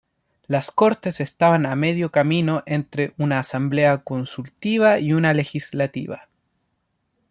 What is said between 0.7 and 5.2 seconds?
Cortes estaban a medio camino entres una asamblea consultiva y